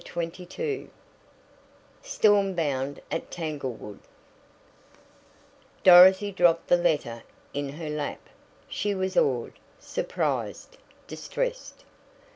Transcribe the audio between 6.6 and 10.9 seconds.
the letter in her lap. She was awed, surprised,